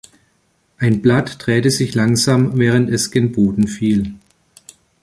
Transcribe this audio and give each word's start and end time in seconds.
Ein 0.79 1.03
Blatt 1.03 1.45
drehte 1.45 1.69
sich 1.69 1.93
langsam, 1.93 2.57
während 2.57 2.89
es 2.89 3.11
gen 3.11 3.33
Boden 3.33 3.67
fiel. 3.67 4.15